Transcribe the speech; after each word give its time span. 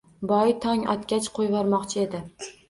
Boy 0.29 0.53
tong 0.63 0.81
otgach 0.93 1.29
qo‘yvormoqchi 1.37 2.03
edi- 2.07 2.25